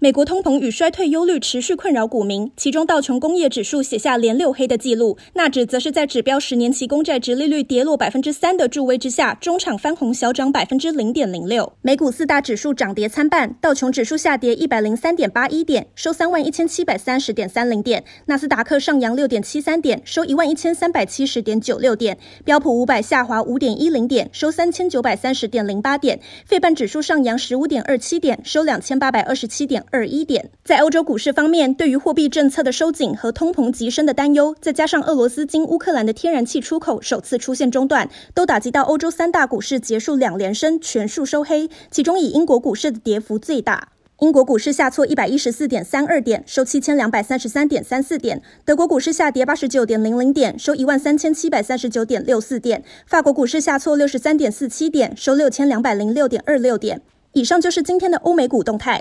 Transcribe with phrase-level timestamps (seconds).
[0.00, 11.72] 美国通膨与衰退忧虑持续困扰股民，其中道琼工业指数写下连六黑的记录，纳指则是在指标十年期公债殖利率跌落百分之三的助威之下，中场翻红小涨百分之零点零六。
[11.82, 29.84] 美股四大指数涨跌参半，道琼指数下跌一百零三点八一点，收三万一千七百三十点三零点；纳斯达克上扬六点七三点，收一万一千三百七十点九六点；标普五百下滑五点一零点，收三千九百三十点零八点；费半指数上扬十五点二七点，收两千八百二十七点。
[29.90, 41.68] 二一点，在欧洲股市方面，对于货币政策的收紧和通膨急升的担忧，再加上俄罗斯经乌克兰的天然气出口首次出现中断，都打击到欧洲三大股市结束两连升，全数收黑。
[41.90, 43.88] 其中以英国股市的跌幅最大，
[44.20, 57.00] 英国股市下挫一百一十四点三二点，收七千两百三十三点三四点；德国股市下跌八十九点零零点，收一万三千七百三十九点六四点；法国股市下挫六十三点四七点，收六千两百零六点二六点。
[57.34, 58.96] 以上就是今天的欧美股动态。